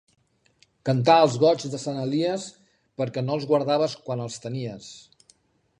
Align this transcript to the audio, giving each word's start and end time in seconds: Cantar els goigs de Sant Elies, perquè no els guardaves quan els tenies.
Cantar 0.89 1.17
els 1.25 1.35
goigs 1.43 1.67
de 1.75 1.81
Sant 1.83 1.99
Elies, 2.05 2.47
perquè 3.03 3.25
no 3.27 3.37
els 3.39 3.47
guardaves 3.53 3.99
quan 4.09 4.27
els 4.27 4.41
tenies. 4.47 4.89